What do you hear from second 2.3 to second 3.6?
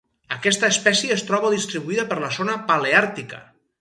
zona paleàrtica.